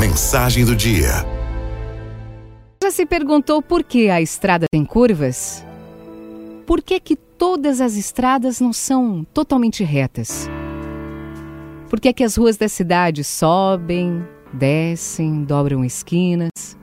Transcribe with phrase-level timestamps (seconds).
[0.00, 1.26] Mensagem do dia.
[2.82, 5.62] Já se perguntou por que a estrada tem curvas?
[6.66, 10.48] Por que que todas as estradas não são totalmente retas?
[11.90, 16.78] Por que que as ruas da cidade sobem, descem, dobram esquinas?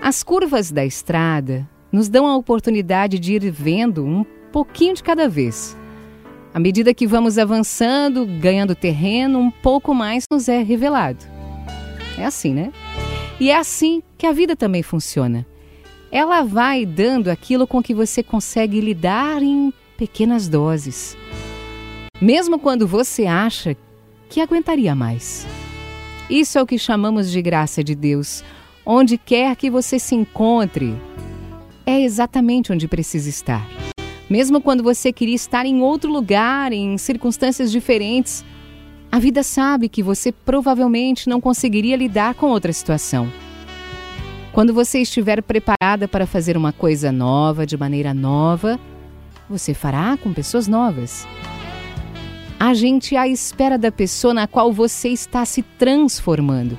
[0.00, 5.28] As curvas da estrada nos dão a oportunidade de ir vendo um pouquinho de cada
[5.28, 5.76] vez.
[6.54, 11.31] À medida que vamos avançando, ganhando terreno, um pouco mais nos é revelado.
[12.18, 12.72] É assim, né?
[13.40, 15.46] E é assim que a vida também funciona.
[16.10, 21.16] Ela vai dando aquilo com que você consegue lidar em pequenas doses.
[22.20, 23.76] Mesmo quando você acha
[24.28, 25.46] que aguentaria mais.
[26.30, 28.44] Isso é o que chamamos de graça de Deus.
[28.84, 30.94] Onde quer que você se encontre,
[31.84, 33.66] é exatamente onde precisa estar.
[34.30, 38.44] Mesmo quando você queria estar em outro lugar, em circunstâncias diferentes,
[39.12, 43.30] a vida sabe que você provavelmente não conseguiria lidar com outra situação.
[44.54, 48.80] Quando você estiver preparada para fazer uma coisa nova, de maneira nova,
[49.50, 51.26] você fará com pessoas novas.
[52.58, 56.78] A gente à espera da pessoa na qual você está se transformando.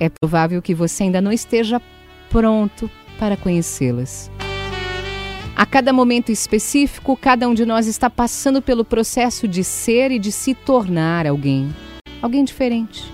[0.00, 1.80] É provável que você ainda não esteja
[2.30, 4.28] pronto para conhecê-las.
[5.60, 10.18] A cada momento específico, cada um de nós está passando pelo processo de ser e
[10.18, 11.68] de se tornar alguém,
[12.22, 13.04] alguém diferente.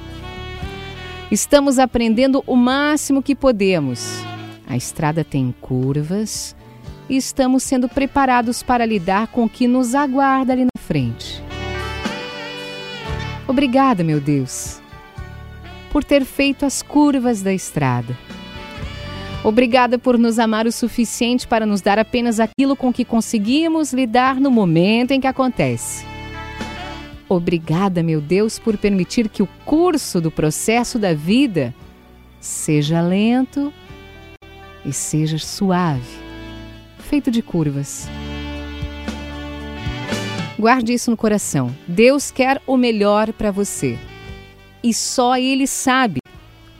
[1.28, 4.22] Estamos aprendendo o máximo que podemos.
[4.64, 6.54] A estrada tem curvas
[7.08, 11.42] e estamos sendo preparados para lidar com o que nos aguarda ali na frente.
[13.48, 14.80] Obrigada, meu Deus,
[15.90, 18.16] por ter feito as curvas da estrada
[19.46, 24.40] Obrigada por nos amar o suficiente para nos dar apenas aquilo com que conseguimos lidar
[24.40, 26.04] no momento em que acontece.
[27.28, 31.72] Obrigada, meu Deus, por permitir que o curso do processo da vida
[32.40, 33.72] seja lento
[34.84, 36.02] e seja suave,
[36.98, 38.08] feito de curvas.
[40.58, 41.72] Guarde isso no coração.
[41.86, 43.96] Deus quer o melhor para você.
[44.82, 46.18] E só Ele sabe,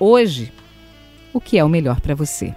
[0.01, 0.53] hoje,
[1.37, 2.55] o que é o melhor para você.